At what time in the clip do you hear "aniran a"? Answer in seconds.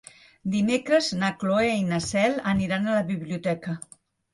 2.57-3.01